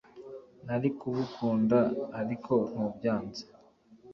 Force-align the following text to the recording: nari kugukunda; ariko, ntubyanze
nari 0.65 0.89
kugukunda; 0.99 1.79
ariko, 2.19 2.53
ntubyanze 2.73 3.43